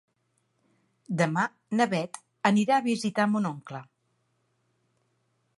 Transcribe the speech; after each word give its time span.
Demà 1.19 1.43
na 1.81 1.87
Beth 1.93 2.19
anirà 2.53 2.75
a 2.79 2.87
visitar 2.89 3.31
mon 3.35 3.47
oncle. 3.53 3.83